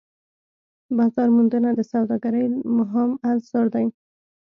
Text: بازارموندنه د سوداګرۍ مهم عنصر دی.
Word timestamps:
بازارموندنه 0.97 1.69
د 1.75 1.79
سوداګرۍ 1.91 2.45
مهم 2.77 3.09
عنصر 3.29 3.65
دی. 3.73 3.85